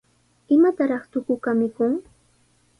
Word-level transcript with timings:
¿Imataraq 0.55 1.03
tukuqa 1.11 1.51
mikun? 1.59 1.93